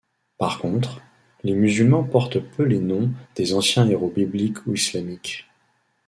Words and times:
Par 0.39 0.57
contre, 0.57 0.99
les 1.43 1.53
musulmans 1.53 2.03
portent 2.03 2.39
peu 2.39 2.63
les 2.63 2.79
noms 2.79 3.11
des 3.35 3.53
anciens 3.53 3.87
héros 3.87 4.09
bibliques 4.09 4.65
ou 4.65 4.73
islamiques. 4.73 5.45